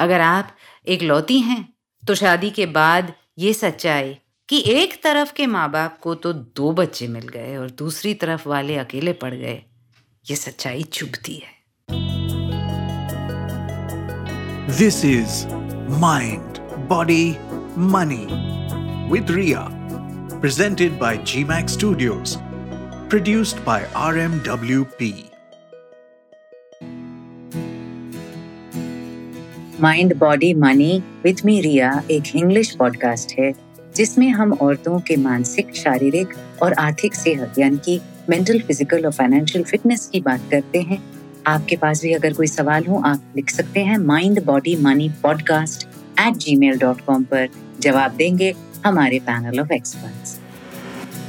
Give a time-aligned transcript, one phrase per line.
[0.00, 1.62] अगर आप एक लौती हैं
[2.02, 4.16] तो शादी के बाद ये सच्चाई
[4.48, 8.48] कि एक तरफ़ के माँ बाप को तो दो बच्चे मिल गए और दूसरी तरफ़
[8.48, 9.62] वाले अकेले पड़ गए
[10.24, 11.58] ये सच्चाई चुभती है
[14.78, 15.46] this is
[16.00, 16.58] mind
[16.88, 17.30] body
[17.90, 18.26] money
[19.12, 19.68] with Riya
[20.40, 22.38] presented by GMAX Studios,
[23.10, 25.29] produced by RMWP.
[29.82, 30.92] Mind body money
[31.24, 33.52] with me Riya एक इंग्लिश पॉडकास्ट है
[33.96, 39.64] जिसमें हम औरतों के मानसिक शारीरिक और आर्थिक सेहत यानी कि मेंटल फ़िज़िकल और फाइनेंशियल
[39.64, 40.98] फिटनेस की बात करते हैं
[41.46, 45.86] आपके पास भी अगर कोई सवाल हो आप लिख सकते हैं mind body money podcast
[46.20, 47.48] at Gmail dot com पर
[47.80, 48.52] जवाब देंगे
[48.86, 50.38] हमारे panel of experts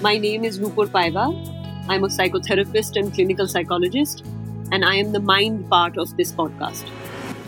[0.04, 1.24] My name is Nupur Paiva.
[1.88, 4.24] I'm a psychotherapist and clinical psychologist,
[4.72, 6.96] and I am the mind part of this podcast.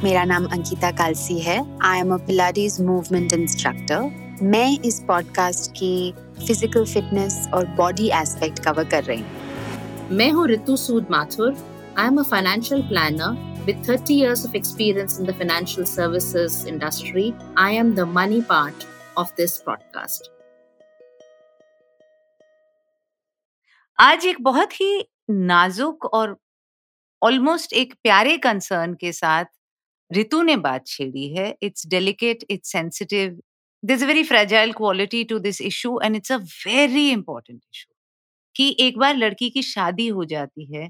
[0.04, 6.12] मेरा नाम अंकिता कालसी है। I am a Pilates movement instructor मैं इस podcast की
[6.48, 11.55] फ़िज़िकल फिटनेस और body aspect cover कर रही हूँ। मैं हूँ Ritu Sood Mathur.
[11.98, 17.26] I am a financial planner with 30 years of experience in the financial services industry,
[17.57, 18.85] I am the money part
[19.18, 20.29] of this podcast.
[23.99, 26.37] आज एक बहुत ही नाजुक और
[27.24, 29.46] ऑलमोस्ट एक प्यारे कंसर्न के साथ
[30.12, 33.40] रितु ने बात छेड़ी है it's delicate it's sensitive
[33.84, 36.37] this very fragile quality to this issue and it's a
[36.68, 37.91] very important issue
[38.55, 40.90] कि एक बार लड़की की शादी हो जाती है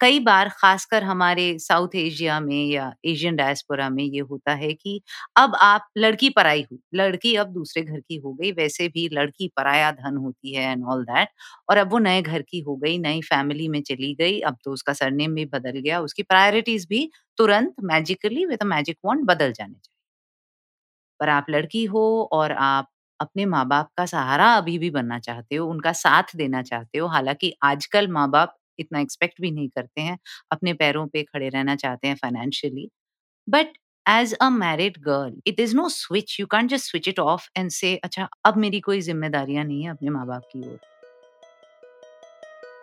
[0.00, 5.00] कई बार खासकर हमारे साउथ एशिया में या एशियन डायस्पोरा में ये होता है कि
[5.36, 9.48] अब आप लड़की पराई हुई लड़की अब दूसरे घर की हो गई, वैसे भी लड़की
[9.56, 11.28] पराया धन होती है एंड ऑल दैट
[11.68, 14.72] और अब वो नए घर की हो गई, नई फैमिली में चली गई, अब तो
[14.72, 19.74] उसका सरनेम भी बदल गया, उसकी प्रायोरिटीज भी तुरंत मैजिकली विद मैजिक वॉन्ट बदल जाने
[19.74, 19.90] चाहिए।
[21.20, 22.88] पर आप लड़की हो और आप
[23.20, 27.06] अपने माँ बाप का सहारा अभी भी बनना चाहते हो, उनका साथ देना चाहते हो,
[27.08, 30.18] हालाँकि आजकल माँ बाप इतना एक्सपेक्ट भी नहीं करते हैं
[30.52, 32.88] अपने पैरों पे खड़े रहना चाहते हैं financially
[33.48, 33.66] but
[34.08, 37.70] as a married girl it is no switch you can't just switch it off and
[37.70, 40.78] से अच्छा अब मेरी कोई जिम्मेदारियाँ नहीं है अपने माँ बाप की ओर.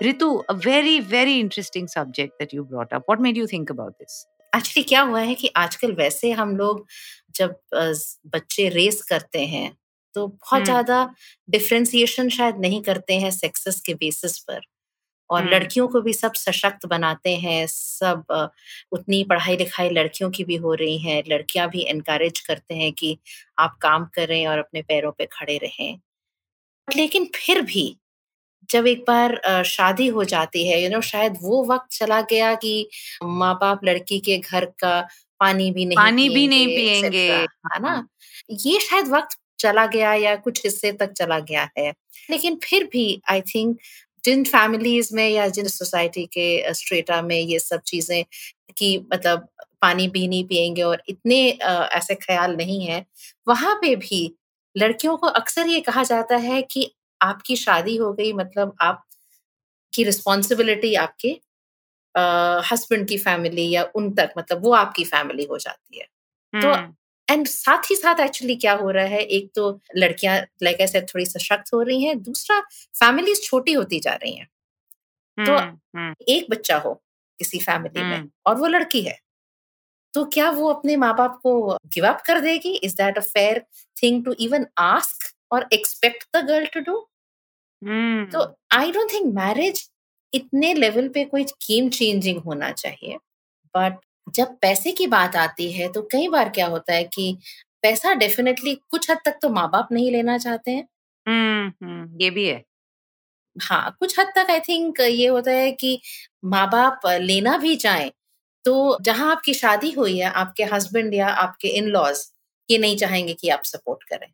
[0.03, 3.93] Ritu a very very interesting subject that you brought up what made you think about
[3.93, 4.25] this
[4.55, 6.85] actually क्या हुआ है कि आजकल वैसे हम लोग
[7.35, 7.55] जब
[8.25, 9.77] बच्चे रेस करते हैं
[10.15, 11.13] तो बहुत ज़्यादा
[11.49, 14.59] डिफ्रेंसिएशन शायद नहीं करते हैं सेक्सेस के बेसिस पर।
[15.31, 18.23] और लड़कियों को भी सब सशक्त बनाते हैं सब
[18.91, 23.17] उतनी पढ़ाई लिखाई लड़कियों की भी हो रही है लड़कियाँ भी इनकरेज करते हैं कि
[23.59, 25.99] आप काम करें और अपने पैरों पे खड़े रहें।
[26.87, 27.97] लेकिन फिर भी
[28.69, 32.89] जब एक बार शादी हो जाती है यू नो शायद वो वक्त चला गया कि
[33.23, 34.99] माँ बाप लड़की के घर का
[35.39, 37.27] पानी भी नहीं पानी भी नहीं पिएँगे
[37.73, 38.07] है ना?
[38.51, 41.91] ये शायद वक्त चला गया या कुछ हिस्से तक चला गया है।
[42.29, 43.77] लेकिन फिर भी आई थिंक
[44.23, 48.23] जिन फैमिलीज़ में या जिन सोसाइटी के स्ट्रेटा में ये सब चीज़ें
[48.77, 49.47] कि मतलब
[49.81, 51.39] पानी भी नहीं पियेंगे और इतने
[51.93, 53.05] ऐसे ख्याल नहीं है,
[53.47, 54.21] वहाँ पे भी
[54.75, 59.03] लड़कियों को अक्सर ये कहा जाता है कि आपकी शादी हो गई मतलब आप
[59.93, 61.29] की रिस्पॉन्सिबिलिटी आपके
[62.71, 66.05] हस्बैंड की फैमिली या उन तक मतलब वो आपकी फैमिली हो जाती है।
[66.53, 66.73] तो
[67.31, 69.19] एंड साथ ही साथ एक्चुअली क्या हो रहा है?
[69.19, 72.59] एक तो लड़कियाँ लाइक ऐसे थोड़ी सशक्त हो रही हैं। दूसरा
[72.95, 74.47] फैमिलीज़ छोटी होती जा रही हैं।
[75.37, 75.57] तो
[76.29, 76.93] एक बच्चा हो
[77.39, 79.17] किसी फैमिली में और वो लड़की है।
[80.13, 82.73] तो क्या वो अपने माँ बाप को गिव अप कर देगी?
[82.75, 83.63] Is that a fair
[83.97, 87.07] thing to even ask और expect the girl to do
[88.31, 89.89] तो आई डोंट थिंक मैरिज
[90.33, 93.17] इतने लेवल पे कोई गेम चेंजिंग होना चाहिए।
[93.75, 93.97] बट
[94.35, 97.37] जब पैसे की बात आती है तो कई बार क्या होता है कि
[97.83, 100.87] पैसा डेफिनेटली कुछ हद तक तो माँ बाप नहीं लेना चाहते हैं।
[101.25, 102.63] हम्म ये भी है।
[103.55, 105.99] हाँ कुछ हद तक आई थिंक ये होता है कि
[106.45, 108.11] माँ बाप लेना भी चाहे
[108.65, 112.25] तो जहाँ आपकी शादी हुई है आपके हस्बैंड या आपके इन लॉज
[112.69, 114.27] ये नहीं चाहेंगे कि आप सपोर्ट करें।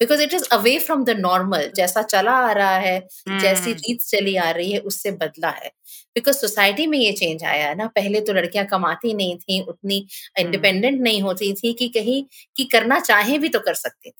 [0.00, 3.40] Because it is away from the normal जैसा चला आ रहा है hmm.
[3.40, 5.70] जैसी रीत चली आ रही है उससे बदला है।
[6.16, 10.06] बिकॉज़ सोसाइटी में ये चेंज आया है ना पहले तो लड़कियाँ कमाती नहीं थी उतनी
[10.38, 12.24] इंडिपेंडेंट नहीं होती थी कि कहीं
[12.56, 14.14] कि करना चाहे भी तो कर सकती थी।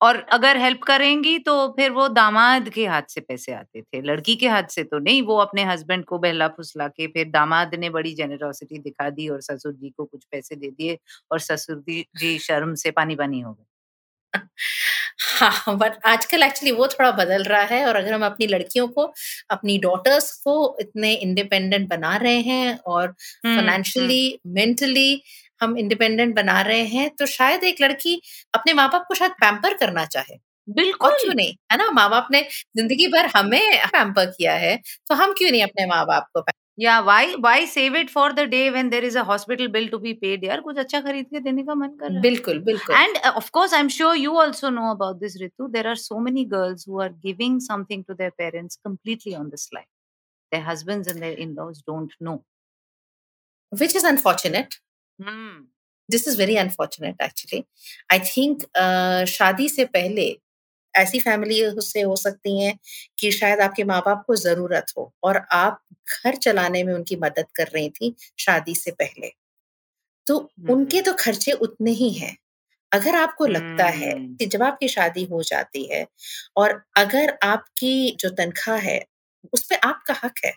[0.00, 4.34] और अगर हेल्प करेंगी तो फिर वो दामाद के हाथ से पैसे आते थे लड़की
[4.36, 7.90] के हाथ से तो नहीं वो अपने हस्बैंड को बहला फुसला के फिर दामाद ने
[7.90, 10.98] बड़ी जेनरोसिटी दिखा दी और ससुर जी को कुछ पैसे दे दिए
[11.30, 13.64] और ससुर जी शर्म से पानी पानी हो गए।
[15.18, 19.02] हाँ बट आजकल एक्चुअली वो थोड़ा बदल रहा है और अगर हम अपनी लड़कियों को
[19.50, 23.06] अपनी डॉटर्स को इतने इंडिपेंडेंट बना रहे हैं और
[23.46, 25.22] फाइनेंशियली मेंटली
[25.60, 28.20] हम इंडिपेंडेंट बना रहे हैं तो शायद एक लड़की
[28.54, 31.54] अपने माँ बाप को शायद पैम्पर करना चाहे। और बिल्कुल। क्यों नहीं?
[31.72, 31.90] है ना?
[31.90, 32.42] माँ बाप ने
[32.76, 34.76] ज़िंदगी भर हमें पैम्पर किया है
[35.08, 36.40] तो हम क्यों नहीं अपने माँ बाप को
[36.82, 39.98] या why why save it for the day when there is a hospital bill to
[39.98, 42.96] be paid यार कुछ अच्छा खरीद के देने का मन कर रहा है। बिल्कुल बिल्कुल।
[42.96, 46.18] And of course I am sure you also know about this Ritu there are so
[46.20, 49.86] many girls who are giving something to their parents completely on this life
[50.52, 52.36] their husbands and their in-laws don't know
[53.72, 54.74] which is unfortunate
[56.08, 57.64] this is very unfortunate actually
[58.12, 58.62] I think
[59.30, 60.30] शादी से पहले
[60.94, 62.78] ऐसी family से हो सकती हैं
[63.18, 65.80] कि शायद आपके माँ बाप को ज़रूरत हो और आप
[66.16, 69.30] घर चलाने में उनकी मदद कर रही थी शादी से पहले।
[70.26, 70.38] तो
[70.70, 72.36] उनके तो खर्चे उतने ही हैं।
[72.92, 76.06] अगर आपको लगता है। कि जब आपकी शादी हो जाती है
[76.56, 79.00] और अगर आपकी जो तनख्वाह है
[79.52, 80.52] उस पर आपका हक है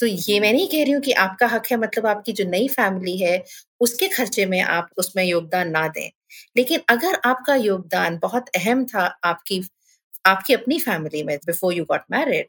[0.00, 2.68] तो ये मैं नहीं कह रही हूँ कि आपका हक है मतलब आपकी जो नई
[2.70, 3.42] फैमिली है
[3.80, 6.10] उसके खर्चे में आप उसमें योगदान ना दें।
[6.56, 9.62] लेकिन अगर आपका योगदान बहुत अहम था आपकी
[10.26, 12.46] आपकी अपनी फैमिली में बिफोर यू गॉट मैरिड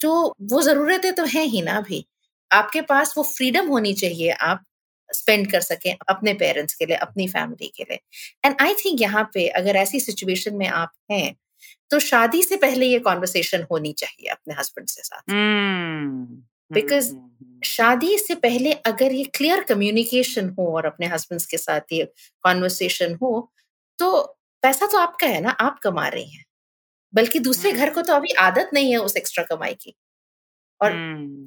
[0.00, 0.12] तो
[0.42, 2.06] वो जरूरतें तो हैं ही ना अभी
[2.50, 4.64] आपके पास वो फ्रीडम होनी चाहिए, आप
[5.10, 8.00] स्पेंड कर सकें अपने पेरेंट्स के लिए, अपनी फैमिली के लिए।
[8.44, 11.34] एंड आई थिंक यहाँ पे अगर ऐसी सिचुएशन में आप हैं
[11.90, 16.42] तो शादी से पहले ये कॉन्वर्सेशन होनी चाहिए अपने हस्बैंड से साथ। Hmm.
[16.70, 17.62] Because Hmm, hmm, hmm.
[17.64, 22.04] शादी से पहले अगर ये क्लियर कम्युनिकेशन हो और अपने हस्बैंड्स के साथ ये
[22.44, 23.52] कॉन्वर्सेशन हो
[23.98, 24.20] तो
[24.62, 26.44] पैसा तो आपका है ना आप कमा रही हैं
[27.14, 29.94] बल्कि दूसरे घर को तो अभी आदत नहीं है उस एक्स्ट्रा कमाई की
[30.80, 30.90] और.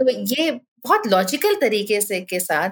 [0.01, 2.69] तो ये बहुत लॉजिकल तरीके से के साथ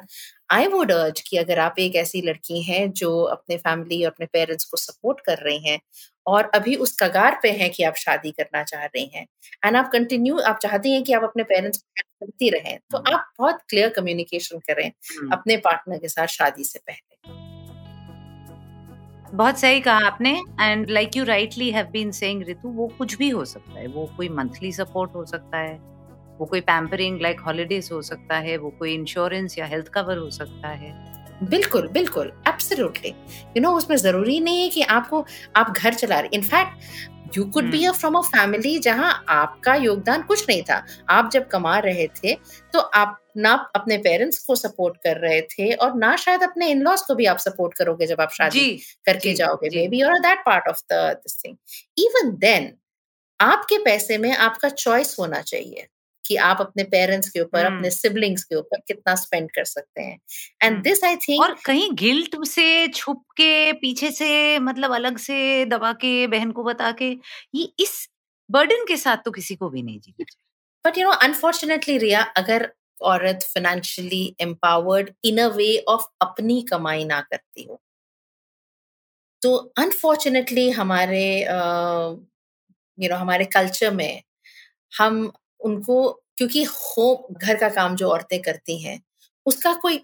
[0.51, 4.25] आई वुड अर्ज़ कि अगर आप एक ऐसी लड़की हैं जो अपने फैमिली और अपने
[4.25, 5.79] पेरेंट्स को सपोर्ट कर रही हैं
[6.27, 9.27] और अभी उस कगार पे हैं कि आप शादी करना चाह रही हैं
[9.65, 13.31] एंड आप कंटिन्यू आप चाहती हैं कि आप अपने पेरेंट्स को करती रहें। तो। आप
[13.39, 14.91] बहुत क्लियर कम्युनिकेशन करें.
[15.31, 17.33] अपने पार्टनर के साथ शादी से पहले।
[19.33, 20.31] बहुत सही कहा आपने
[20.61, 24.05] and like you rightly have been saying Ritu वो कुछ भी हो सकता है। वो
[24.17, 25.77] कोई मंथली सपोर्ट हो सकता है
[26.39, 30.29] वो कोई पैम्परिंग लाइक हॉलीडेज हो सकता है वो कोई इंश्योरेंस या हेल्थ कवर हो
[30.29, 30.93] सकता है।
[31.43, 35.25] बिल्कुल बिल्कुल एब्सोल्युटली यू नो उसमें ज़रूरी नहीं है कि आपको
[35.55, 37.87] आप घर चला रहे in fact you could be.
[37.91, 42.33] From a family जहाँ आपका योगदान कुछ नहीं था। आप जब कमा रहे थे
[42.73, 46.81] तो आप ना अपने पेरेंट्स को सपोर्ट कर रहे थे और ना शायद अपने इन
[46.81, 48.69] लॉज को भी आप सपोर्ट करोगे जब आप शादी
[49.05, 51.55] करके जी, जाओगे। मे बी और that part of the thing
[51.97, 52.71] even then
[53.39, 55.87] आपके पैसे में आपका चॉइस होना चाहिए।
[56.25, 60.01] कि आप अपने पेरेंट्स के ऊपर हम्म। अपने सिबलिंग्स के ऊपर कितना स्पेंड कर सकते
[60.01, 60.17] हैं
[60.63, 65.17] and hmm. This I think और कहीं गिल्ट से छुप के पीछे से मतलब अलग
[65.17, 67.09] से दबा के बहन को बता के
[67.55, 68.07] ये इस
[68.49, 70.25] बर्डन के साथ तो किसी को भी नहीं जीना
[70.85, 72.71] but you know unfortunately Riya अगर
[73.03, 77.81] औरत financially empowered in a way of अपनी कमाई ना करती हो
[79.41, 82.19] तो अनफॉर्चुनेटली हमारे you uh,
[82.97, 84.21] know you know, हमारे कल्चर में
[84.93, 85.31] हम
[85.65, 85.97] उनको
[86.37, 88.99] क्योंकि होम घर का काम जो औरतें करती हैं
[89.45, 89.97] उसका कोई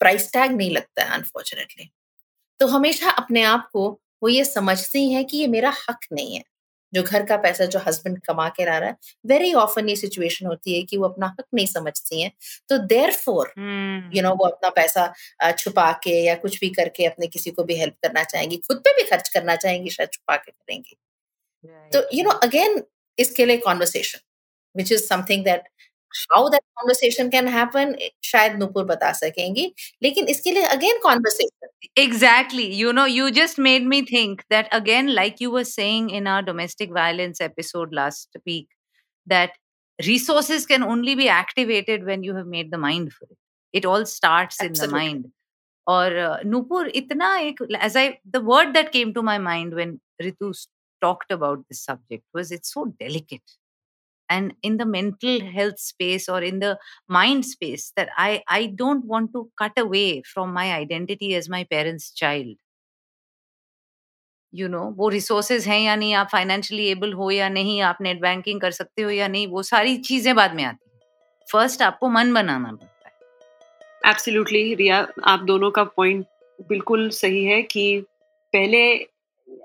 [0.00, 1.90] प्राइस टैग नहीं लगता है अनफॉर्चुनेटली
[2.60, 3.88] तो हमेशा अपने आप को
[4.22, 6.42] वो ये समझती हैं कि ये मेरा हक नहीं है।
[6.92, 8.96] जो घर का पैसा जो हस्बैंड कमा के ला रहा है
[9.26, 12.30] वेरी ऑफन ये सिचुएशन होती है कि वो अपना हक नहीं समझती हैं।
[12.68, 13.52] तो देयर फोर
[14.14, 17.76] यू नो वो अपना पैसा छुपा के या कुछ भी करके अपने किसी को भी
[17.76, 20.96] हेल्प करना चाहेंगी खुद पे भी खर्च करना चाहेंगी शायद छुपा के करेंगी।
[21.92, 22.82] तो यू नो अगेन
[23.18, 24.20] इसके लिए conversation
[24.77, 25.63] Which is something that
[26.31, 27.95] how that conversation can happen
[28.31, 31.67] शायद नूपुर बता सकेंगी लेकिन इसके लिए again conversation
[32.01, 32.65] Exactly.
[32.79, 36.43] You know, you just made me think that again, like you were saying in our
[36.49, 38.67] domestic violence episode last week,
[39.27, 39.55] that
[39.99, 43.37] resources can only be activated when you have made the mind for it.
[43.73, 44.99] It all starts in the Absolutely.
[44.99, 45.25] mind.
[45.87, 48.05] और uh, Nupur इतना एक as I
[48.37, 50.67] the word that came to my mind when Ritu s-
[51.01, 53.57] talked about this subject was it's so delicate
[54.28, 56.76] and in the mental health space or in the
[57.08, 61.64] mind space that I I don't want to cut away from my identity as my
[61.64, 62.56] parents' child.
[64.54, 68.20] You know वो resources हैं या नहीं, आप financially able हो या नहीं, आप net
[68.20, 70.84] banking कर सकते हो या नहीं, वो सारी चीज़ें बाद में आती
[71.48, 76.26] फ़र्स्ट आपको मन बनाना पड़ता है एब्सोल्युटली रिया, आप दोनों का पॉइंट
[76.68, 78.00] बिल्कुल सही है कि
[78.52, 78.82] पहले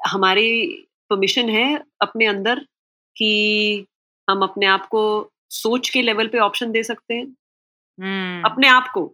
[0.07, 0.65] हमारी
[1.09, 2.59] परमिशन है अपने अंदर
[3.15, 3.85] कि
[4.29, 7.25] हम अपने आप को सोच के लेवल पे ऑप्शन दे सकते हैं।
[7.99, 9.13] हम्म। अपने आप को।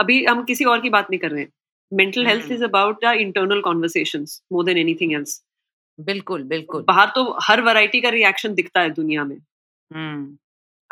[0.00, 1.52] अभी हम किसी और की बात नहीं कर रहे हैं।
[1.92, 2.50] Mental health.
[2.52, 5.44] Is about the internal conversation more than anything else
[6.00, 9.36] बिल्कुल बिल्कुल। बाहर तो हर वैरायटी का रिएक्शन दिखता है दुनिया में।
[9.92, 10.38] हम्म।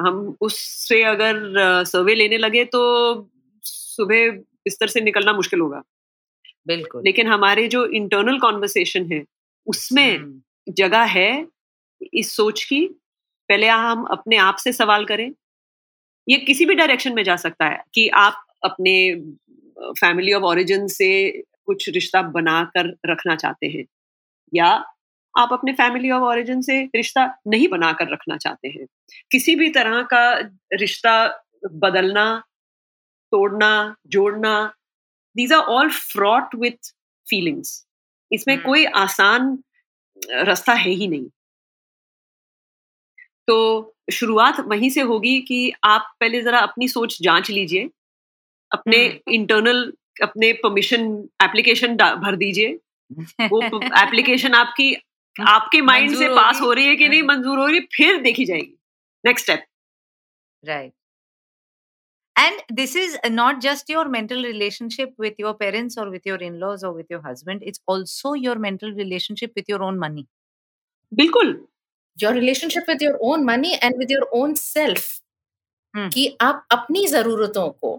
[0.00, 1.34] हम उससे अगर
[1.84, 2.80] सर्वे लेने लगे तो
[3.62, 5.82] सुबह बिस्तर से निकलना मुश्किल होगा।
[6.66, 9.24] बिल्कुल। लेकिन हमारे जो इंटरनल कॉन्वर्सेशन है
[9.66, 11.46] उसमें हम्म, जगह है
[12.14, 12.88] इस सोच की
[13.48, 15.30] पहले हम अपने आप से सवाल करें।
[16.26, 18.94] ये किसी भी डायरेक्शन में जा सकता है कि आप अपने
[20.00, 21.10] फैमिली ऑफ़ ओरिजिन से
[21.66, 23.84] कुछ रिश्ता बना कर रखना चाहते हैं
[24.52, 24.66] या
[25.34, 28.86] आप अपने फैमिली ऑफ़ ओरिजिन से रिश्ता नहीं बना कर रखना चाहते हैं।
[29.32, 30.22] किसी भी तरह का
[30.74, 31.16] रिश्ता
[31.74, 32.26] बदलना
[33.32, 33.72] तोड़ना
[34.08, 34.54] जोड़ना
[35.36, 36.92] these are all fraught with
[37.26, 37.84] feelings
[38.30, 39.58] इसमें हम्म। कोई आसान
[40.44, 41.28] रास्ता है ही नहीं।
[43.48, 43.56] तो
[44.12, 47.88] शुरुआत वहीं से होगी कि आप पहले जरा अपनी सोच जाँच लीजिए
[48.72, 51.06] अपने हम्म। इंटरनल अपने परमिशन
[51.44, 52.78] एप्लीकेशन भर दीजिए
[53.50, 53.62] वो
[54.02, 54.94] एप्लीकेशन आपकी
[55.36, 58.20] आपके माइंड से पास हो रही है कि नहीं हाँ। मंजूर हो रही है फिर
[58.22, 58.74] देखी जाएगी
[59.24, 59.64] next step
[60.62, 60.92] right
[62.36, 66.82] and this is not just your mental relationship with your parents or with your in-laws
[66.84, 70.26] or with your husband it's also your mental relationship with your own money
[71.12, 71.52] बिल्कुल
[72.16, 75.08] your relationship with your own money and with your own self.
[75.94, 77.96] कि आप अपनी जरूरतों को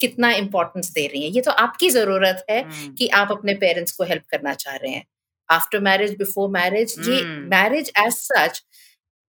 [0.00, 2.96] कितना importance दे रही हैं ये तो आपकी ज़रूरत है Hmm.
[2.98, 5.04] कि आप अपने पेरेंट्स को हेल्प करना चाह रहे हैं
[5.48, 8.62] आफ्टर मैरिज बिफोर मैरिज ये। मैरिज एज सच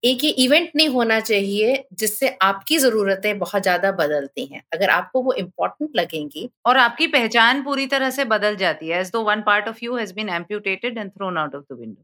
[0.02, 5.22] एक ये इवेंट नहीं होना चाहिए जिससे आपकी जरूरतें बहुत ज़्यादा बदलती हैं अगर आपको
[5.22, 9.42] वो इम्पोर्टेंट लगेंगी और आपकी पहचान पूरी तरह से बदल जाती है as though one
[9.42, 12.02] part of you has been amputated and thrown out of the window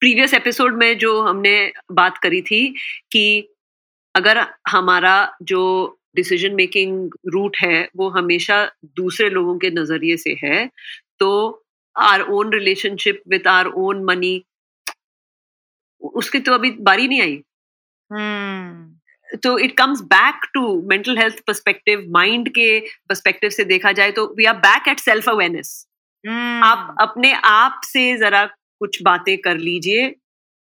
[0.00, 2.74] previous episode में जो हमने बात करी थी
[3.12, 3.48] कि
[4.14, 5.62] अगर हमारा जो
[6.16, 10.70] डिसीज़न मेकिंग रूट है वो हमेशा दूसरे लोगों के नज़रिए से है
[11.18, 11.30] तो
[11.96, 14.44] our own relationship with our own money
[16.14, 17.42] उसकी तो अभी बारी नहीं आई
[18.12, 18.96] hmm.
[19.42, 24.34] तो it comes back to mental health perspective mind के पर्सपेक्टिव से देखा जाए तो
[24.36, 25.86] we are back at self awareness.
[26.64, 28.48] आप अपने आप से जरा
[28.80, 30.08] कुछ बातें कर लीजिए।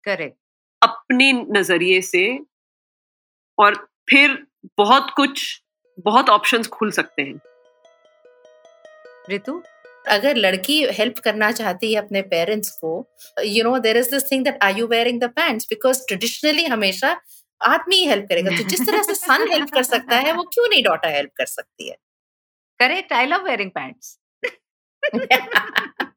[0.07, 0.35] correct
[0.81, 2.39] अपने नज़रिए से
[3.57, 3.75] और
[4.09, 4.37] फिर
[4.77, 5.63] बहुत कुछ
[6.05, 7.39] बहुत ऑप्शंस खुल सकते हैं।
[9.29, 9.61] रितु
[10.07, 12.91] अगर लड़की हेल्प करना चाहती है अपने पेरेंट्स को
[13.45, 17.21] you know there is this thing that are you wearing the pants because traditionally हमेशा
[17.61, 20.67] आदमी ही हेल्प करेगा। तो जिस तरह से सन हेल्प कर सकता है वो क्यों
[20.67, 21.97] नहीं डॉटर हेल्प कर सकती है?
[22.79, 24.09] Correct I love wearing pants.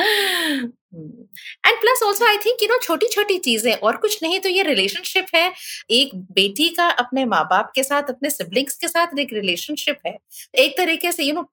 [0.00, 4.62] And plus also I think you know छोटी छोटी चीज़ें और कुछ नहीं तो ये
[4.62, 5.52] रिलेशनशिप है।
[5.90, 10.16] एक बेटी का अपने माँ बाप के साथ अपने सिबलिंग्स के साथ एक रिलेशनशिप है।
[10.54, 11.50] एक तरीके से यू you नो know,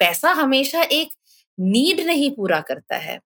[0.00, 1.08] पैसा हमेशा एक
[1.58, 3.18] नीड नहीं पूरा करता है।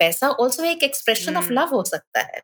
[0.00, 2.40] पैसा ऑल्सो एक एक्सप्रेशन ऑफ़। लव हो सकता है।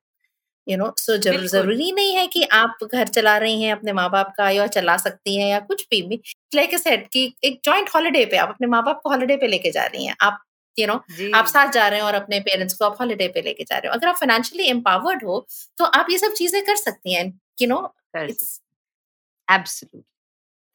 [0.66, 4.08] यू नो सो ज़रूर ज़रूरी नहीं है कि आप घर चला रही हैं अपने माँ
[4.10, 6.20] बाप का या चला सकती हैं या कुछ भी
[6.54, 9.70] लाइक सेट कि एक जॉइंट हॉलीडे पे आप अपने माँ बाप को हॉलीडे पे लेके
[9.70, 10.38] जा रही हैं। आप
[10.80, 10.94] यू नो
[11.34, 13.88] आप साथ जा रहे हो और अपने पेरेंट्स को आप हॉलीडे पे लेके जा रहे
[13.88, 15.46] हो। अगर आप फाइनेंशियली एम्पावर्ड हो
[15.78, 20.04] तो आप ये सब चीज़ें कर सकती हैं you know absolute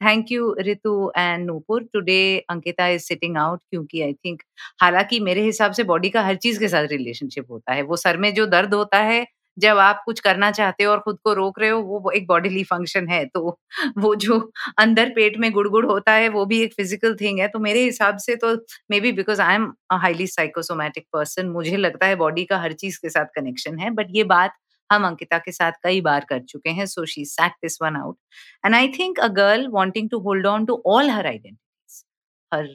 [0.02, 4.14] thank it's Ritu and Nupur today Ankita is sitting out is sitting out क्योंकि आई
[4.14, 4.44] थिंक
[4.82, 8.18] हालाँकि मेरे हिसाब से बॉडी का हर चीज़ के साथ रिलेशनशिप होता है। वो सर
[8.18, 9.26] में जो दर्द होता है
[9.58, 12.64] जब आप कुछ करना चाहते हो और खुद को रोक रहे हो वो एक बॉडीली
[12.64, 13.58] फ़ंक्शन है। तो
[13.98, 14.40] वो जो
[14.80, 18.18] अंदर पेट में गुड़गुड़ होता है वो भी एक फ़िज़िकल थिंग है। तो मेरे हिसाब
[18.28, 18.54] से तो
[19.02, 23.10] maybe because I am highly psychosomatic person मुझे लगता है बॉडी का हर चीज़ के
[23.10, 24.54] साथ कनेक्शन है। बट ये बात
[24.90, 28.18] हम अंकिता के साथ कई बार कर चुके हैं so she sat this one out
[28.66, 32.04] and I think a girl wanting to hold on to all her identities
[32.52, 32.68] her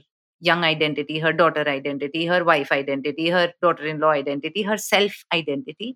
[0.43, 5.19] young identity, her daughter identity, her wife identity, her daughter in law identity, her self
[5.35, 5.89] identity.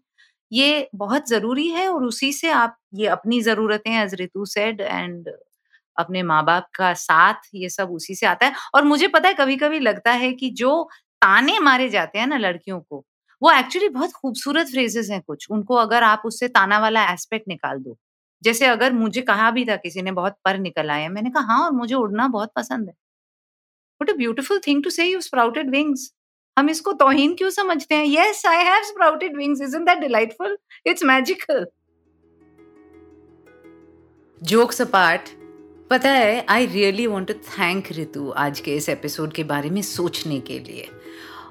[0.52, 5.28] ये बहुत ज़रूरी है और उसी से आप ये अपनी जरूरतें एज रितु सेड एंड
[5.96, 9.34] अपने माँ बाप का साथ ये सब उसी से आता है। और मुझे पता है
[9.34, 10.82] कभी कभी लगता है कि जो
[11.22, 13.04] ताने मारे जाते हैं ना लड़कियों को
[13.42, 17.78] वो एक्चुअली बहुत खूबसूरत फ्रेजेस हैं कुछ। उनको अगर आप उससे ताना वाला एस्पेक्ट निकाल
[17.80, 17.96] दो
[18.42, 21.64] जैसे अगर मुझे कहा भी था किसी ने बहुत पर निकल हैं, मैंने कहा हाँ
[21.64, 22.94] और मुझे उड़ना बहुत पसंद है।
[24.00, 26.10] What a beautiful thing to say you sprouted wings
[26.56, 28.04] हम इसको तोहिन क्यों समझते हैं?
[28.06, 31.66] Yes I have sprouted wings isn't that delightful it's magical
[34.42, 35.20] jokes apart
[35.90, 39.82] पता है I really want to thank Ritu आज के इस एपिसोड के बारे में
[39.82, 40.88] सोचने के लिए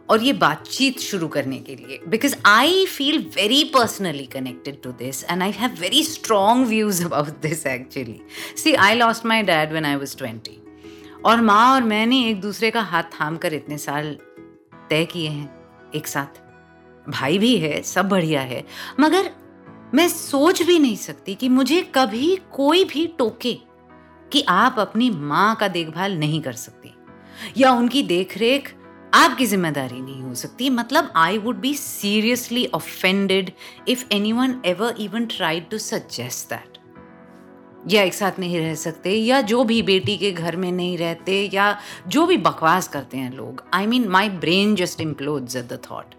[0.10, 5.24] और ये बातचीत शुरू करने के लिए। Because I feel very personally connected to this
[5.24, 8.20] and I have very strong views about this actually
[8.58, 10.60] see I lost my dad when I was twenty
[11.26, 14.18] और माँ और मैंने एक दूसरे का हाथ थाम कर इतने साल
[14.90, 16.42] तय किए हैं एक साथ।
[17.08, 18.64] भाई भी है, सब बढ़िया है,
[19.00, 19.30] मगर
[19.94, 23.54] मैं सोच भी नहीं सकती कि मुझे कभी कोई भी टोके
[24.32, 26.94] कि आप अपनी माँ का देखभाल नहीं कर सकती,
[27.58, 28.74] या उनकी देखरेख
[29.14, 33.52] आपकी ज़िम्मेदारी नहीं हो सकती। मतलब I would be seriously offended
[33.88, 36.73] if anyone ever even tried to suggest that
[37.88, 41.50] या एक साथ नहीं रह सकते, या जो भी बेटी के घर में नहीं रहते,
[41.54, 45.80] या जो भी बकवास करते हैं लोग। I mean my brain just implodes at the
[45.92, 46.14] thought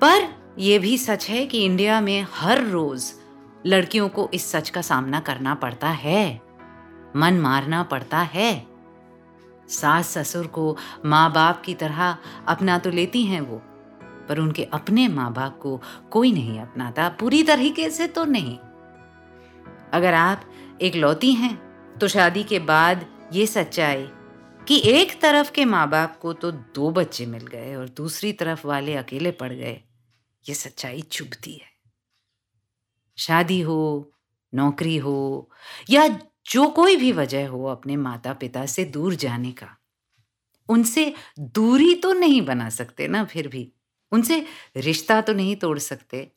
[0.00, 0.28] पर
[0.58, 3.12] यह भी सच है कि इंडिया में हर रोज
[3.66, 6.40] लड़कियों को इस सच का सामना करना पड़ता है।
[7.16, 8.66] मन मारना पड़ता है।
[9.68, 12.16] सास ससुर को माँ बाप की तरह
[12.48, 13.56] अपना तो लेती हैं वो,
[14.28, 15.80] पर उनके अपने माँ बाप को
[16.10, 18.56] कोई नहीं अपनाता। पूरी तरीके से तो नहीं।
[19.92, 20.42] अगर आप
[20.82, 24.06] एक लौती हैं। तो शादी के बाद ये सच्चाई
[24.60, 28.66] कि एक तरफ़ के माँ बाप को तो दो बच्चे मिल गए और दूसरी तरफ़
[28.66, 29.80] वाले अकेले पड़ गए,
[30.44, 31.70] ये सच्चाई चुभती है।
[33.18, 34.12] शादी हो,
[34.52, 35.50] नौकरी हो,
[35.90, 36.06] या
[36.46, 39.74] जो कोई भी वजह हो अपने माता पिता से दूर जाने का,
[40.68, 43.70] उनसे दूरी तो नहीं बना सकते ना फिर भी,
[44.12, 44.44] उनसे
[44.76, 46.30] रिश्ता तो नहीं तोड़ सकते।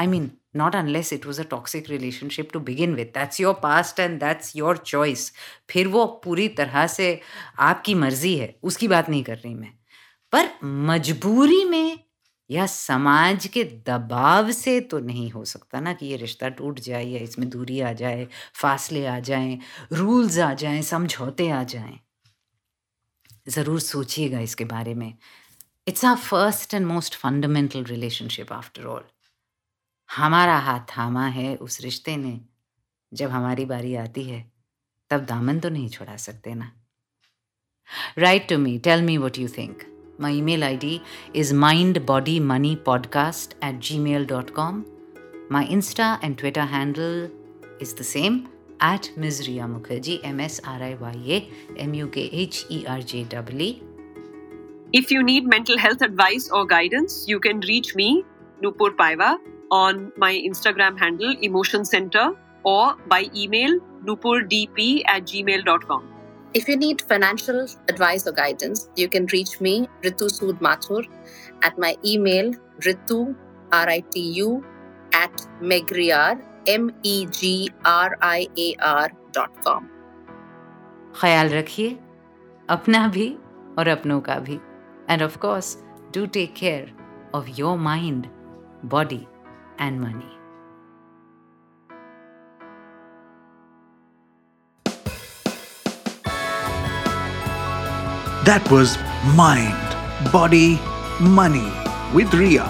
[0.00, 4.00] I mean not unless it was a toxic relationship to begin with that's your past
[4.00, 5.32] and that's your choice
[5.70, 7.20] फिर वो पूरी तरह से
[7.58, 9.72] आपकी मर्ज़ी है। उसकी बात नहीं कर रही मैं।
[10.32, 11.98] पर मजबूरी में
[12.50, 17.04] या समाज के दबाव से तो नहीं हो सकता ना कि ये रिश्ता टूट जाए
[17.04, 19.58] या इसमें दूरी आ जाए, फासले आ जाएँ,
[19.92, 21.98] रूल्स आ जाएँ, समझौते आ जाएँ।
[23.48, 25.12] ज़रूर सोचिएगा इसके बारे में।
[25.88, 29.04] It's our first and most fundamental relationship after all
[30.16, 32.40] हमारा हाथ थामा है उस रिश्ते ने।
[33.14, 34.52] जब हमारी बारी आती है
[35.10, 36.72] तब दामन तो नहीं छोड़ा सकते ना।
[38.18, 39.82] Write to me tell me what you think
[40.20, 41.00] my email I D
[41.36, 44.84] is mind body money podcast at gmail dot com
[45.52, 47.28] my insta and Twitter handle
[47.82, 48.36] is the same
[48.84, 51.48] at Ms Riya Mukherjee M S R I Y
[51.78, 53.74] M U K H E R J double
[54.94, 58.24] if you need mental health advice or guidance, you can reach me,
[58.62, 59.38] Nupur Paiva,
[59.71, 66.09] on my Instagram handle, Emotion Center, or by email, nupurdp at gmail.com.
[66.53, 71.03] If you need financial advice or guidance, you can reach me, Ritu Sood Mathur,
[71.63, 72.51] at my email,
[72.85, 73.35] ritu,
[73.71, 74.63] R-I-T-U,
[75.13, 76.35] at megriar,
[76.67, 77.79] M-E-G-R-I-A-R
[79.33, 79.89] dot com.
[81.21, 81.89] ख्याल रखिए
[82.69, 83.27] अपना भी
[83.79, 84.55] और अपनों का भी
[85.09, 85.77] and of course
[86.13, 86.93] do take care
[87.35, 88.27] of your mind
[88.85, 89.25] body
[89.78, 90.38] and money.
[98.44, 98.96] That was
[99.36, 100.80] Mind, Body,
[101.20, 101.70] Money
[102.14, 102.64] with Ria,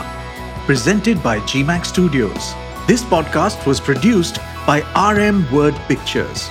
[0.66, 2.54] presented by GMAC Studios.
[2.88, 6.48] This podcast was produced by RM Word Pictures.